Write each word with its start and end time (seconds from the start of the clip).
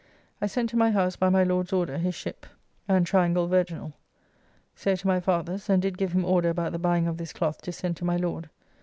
I 0.41 0.47
sent 0.47 0.71
to 0.71 0.77
my 0.77 0.89
house 0.89 1.15
by 1.15 1.29
my 1.29 1.43
Lord's 1.43 1.71
order 1.71 1.99
his 1.99 2.15
shipp 2.15 2.47
[Qy. 2.47 2.47
glass 2.47 2.55
omitted 2.55 2.65
after 2.65 2.89
shipp.] 2.89 2.97
and 2.97 3.05
triangle 3.05 3.47
virginall. 3.47 3.93
So 4.75 4.95
to 4.95 5.07
my 5.07 5.19
father's, 5.19 5.69
and 5.69 5.79
did 5.79 5.95
give 5.99 6.13
him 6.13 6.25
order 6.25 6.49
about 6.49 6.71
the 6.71 6.79
buying 6.79 7.05
of 7.05 7.17
this 7.17 7.31
cloth 7.31 7.61
to 7.61 7.71
send 7.71 7.97
to 7.97 8.05
my 8.05 8.17
Lord. 8.17 8.49